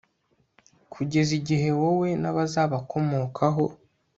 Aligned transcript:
kugeza 0.93 1.31
igihe, 1.39 1.69
wowe 1.79 2.07
n'abazabakomokaho 2.21 3.65